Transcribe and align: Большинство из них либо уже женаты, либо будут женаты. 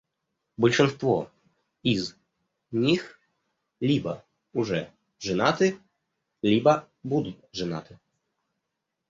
Большинство 0.57 1.29
из 1.83 2.15
них 2.71 3.19
либо 3.79 4.25
уже 4.51 4.89
женаты, 5.19 5.77
либо 6.41 6.89
будут 7.03 7.37
женаты. 7.53 7.99